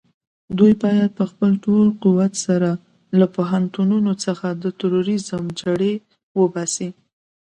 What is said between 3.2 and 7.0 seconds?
پوهنتونونو څخه د تروريزم جرړې وباسي.